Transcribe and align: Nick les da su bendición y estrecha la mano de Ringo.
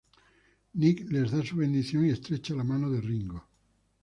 Nick 0.79 1.11
les 1.11 1.29
da 1.31 1.43
su 1.45 1.57
bendición 1.57 2.07
y 2.07 2.09
estrecha 2.09 2.55
la 2.55 2.63
mano 2.63 2.89
de 2.89 3.01
Ringo. 3.01 3.45